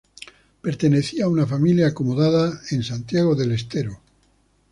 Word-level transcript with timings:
Pertenecía 0.63 1.25
a 1.25 1.29
una 1.29 1.45
familia 1.45 1.85
acomodada 1.89 2.59
de 2.71 2.81
Santiago 2.81 3.35
del 3.35 3.51
Estero. 3.51 4.01